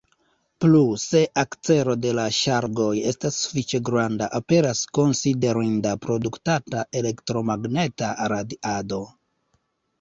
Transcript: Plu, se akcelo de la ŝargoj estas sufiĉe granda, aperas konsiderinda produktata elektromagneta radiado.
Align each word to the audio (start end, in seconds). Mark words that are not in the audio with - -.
Plu, 0.63 0.79
se 1.01 1.19
akcelo 1.41 1.95
de 2.05 2.13
la 2.19 2.23
ŝargoj 2.37 2.89
estas 3.11 3.37
sufiĉe 3.43 3.81
granda, 3.91 4.31
aperas 4.41 4.83
konsiderinda 5.01 5.95
produktata 6.09 6.85
elektromagneta 7.05 8.13
radiado. 8.37 9.03